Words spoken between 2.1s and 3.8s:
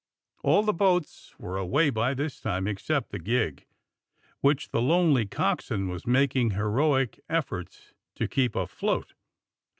this time, except the gig,